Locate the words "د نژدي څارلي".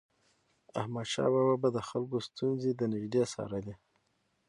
2.75-3.75